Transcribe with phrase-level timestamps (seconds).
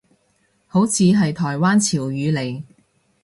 [0.65, 2.63] 好似係台灣潮語嚟